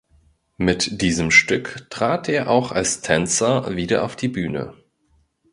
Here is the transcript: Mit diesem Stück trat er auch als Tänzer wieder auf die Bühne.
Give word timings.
Mit 0.57 1.03
diesem 1.03 1.29
Stück 1.29 1.85
trat 1.91 2.27
er 2.27 2.49
auch 2.49 2.71
als 2.71 3.01
Tänzer 3.01 3.75
wieder 3.75 4.03
auf 4.03 4.15
die 4.15 4.29
Bühne. 4.29 4.73